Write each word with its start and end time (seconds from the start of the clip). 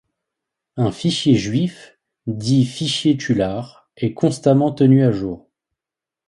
Un 0.77 0.91
fichier 0.91 1.35
juif, 1.35 1.99
dit 2.25 2.65
fichier 2.65 3.17
Tulard, 3.17 3.87
est 3.97 4.15
constamment 4.15 4.71
tenu 4.71 5.03
à 5.05 5.11
jour. 5.11 5.47